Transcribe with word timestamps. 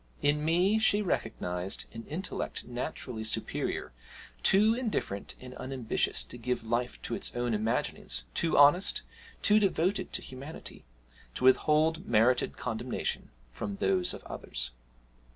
In 0.23 0.43
me 0.43 0.79
she 0.79 1.03
recognised 1.03 1.85
an 1.93 2.07
intellect 2.07 2.65
naturally 2.65 3.23
superior, 3.23 3.93
too 4.41 4.73
indifferent 4.73 5.35
and 5.39 5.53
unambitious 5.53 6.23
to 6.23 6.39
give 6.39 6.63
life 6.65 6.99
to 7.03 7.13
its 7.13 7.35
own 7.35 7.53
imaginings 7.53 8.23
too 8.33 8.57
honest, 8.57 9.03
too 9.43 9.59
devoted 9.59 10.11
to 10.13 10.23
humanity, 10.23 10.85
to 11.35 11.43
withhold 11.43 12.07
merited 12.07 12.57
condemnation 12.57 13.29
from 13.51 13.75
those 13.75 14.11
of 14.15 14.23
others. 14.23 14.71